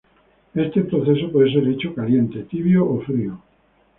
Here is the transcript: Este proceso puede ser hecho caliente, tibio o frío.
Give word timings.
Este 0.55 0.81
proceso 0.81 1.31
puede 1.31 1.53
ser 1.53 1.67
hecho 1.67 1.93
caliente, 1.93 2.39
tibio 2.49 2.89
o 2.91 3.01
frío. 3.01 3.39